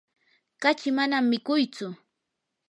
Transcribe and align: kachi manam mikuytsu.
kachi 0.61 0.89
manam 0.97 1.23
mikuytsu. 1.31 1.87